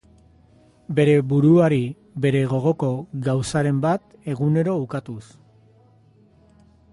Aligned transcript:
Bere 0.99 1.11
buruari 1.33 1.81
bere 2.25 2.41
gogoko 2.53 2.89
gauzaren 3.29 3.83
bat 3.85 4.17
egunero 4.35 4.75
ukatuz. 4.87 5.23